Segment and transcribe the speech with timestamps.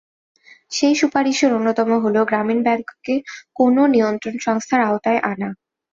[0.71, 3.15] সেই সুপারিশের অন্যতম হলো গ্রামীণ ব্যাংককে
[3.55, 5.49] কোনো নিয়ন্ত্রক সংস্থার আওতায় আনা।